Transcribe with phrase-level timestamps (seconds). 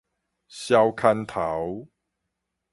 [0.47, 1.87] 消牽頭